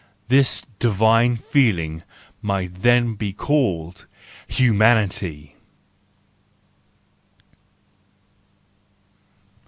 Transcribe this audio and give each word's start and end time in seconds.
This 0.29 0.63
divine 0.79 1.35
feeling 1.35 2.01
might 2.41 2.81
then 2.81 3.13
be 3.13 3.33
called—humanity! 3.33 5.53